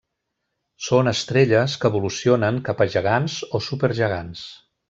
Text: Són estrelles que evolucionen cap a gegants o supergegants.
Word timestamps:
Són 0.85 1.11
estrelles 1.11 1.77
que 1.83 1.91
evolucionen 1.95 2.59
cap 2.71 2.83
a 2.87 2.91
gegants 2.97 3.39
o 3.61 3.65
supergegants. 3.71 4.47